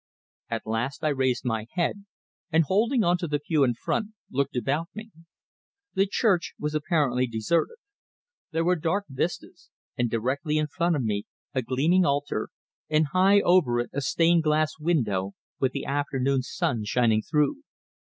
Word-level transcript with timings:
At 0.49 0.65
last 0.65 1.03
I 1.03 1.09
raised 1.09 1.45
my 1.45 1.67
head, 1.73 2.05
and 2.51 2.63
holding 2.63 3.03
on 3.03 3.19
to 3.19 3.27
the 3.27 3.37
pew 3.37 3.63
in 3.63 3.75
front, 3.75 4.13
looked 4.31 4.55
about 4.55 4.87
me. 4.95 5.11
The 5.93 6.07
church 6.07 6.55
was 6.57 6.73
apparently 6.73 7.27
deserted. 7.27 7.77
There 8.49 8.65
were 8.65 8.75
dark 8.77 9.05
vistas; 9.09 9.69
and 9.95 10.09
directly 10.09 10.57
in 10.57 10.65
front 10.65 10.95
of 10.95 11.03
me 11.03 11.25
a 11.53 11.61
gleaming 11.61 12.03
altar, 12.03 12.49
and 12.89 13.09
high 13.13 13.41
over 13.41 13.79
it 13.79 13.91
a 13.93 14.01
stained 14.01 14.41
glass 14.41 14.71
window, 14.79 15.33
with 15.59 15.71
the 15.71 15.85
afternoon 15.85 16.41
sun 16.41 16.83
shining 16.83 17.21
through. 17.21 17.57